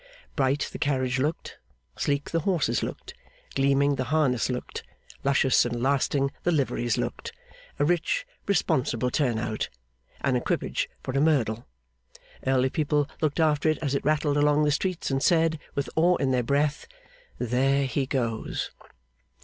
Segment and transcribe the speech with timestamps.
[0.35, 1.59] Bright the carriage looked,
[1.95, 3.13] sleek the horses looked,
[3.53, 4.81] gleaming the harness looked,
[5.23, 7.31] luscious and lasting the liveries looked.
[7.77, 9.69] A rich, responsible turn out.
[10.21, 11.67] An equipage for a Merdle.
[12.47, 16.15] Early people looked after it as it rattled along the streets, and said, with awe
[16.15, 16.87] in their breath,
[17.37, 18.71] 'There he goes!